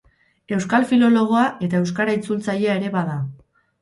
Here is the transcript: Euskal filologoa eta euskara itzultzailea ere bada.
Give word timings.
Euskal 0.55 0.87
filologoa 0.93 1.43
eta 1.67 1.81
euskara 1.81 2.17
itzultzailea 2.21 2.79
ere 2.81 2.91
bada. 2.97 3.19